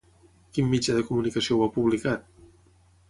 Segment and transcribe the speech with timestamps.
[0.57, 2.29] Quin mitjà de comunicació ho ha publicat?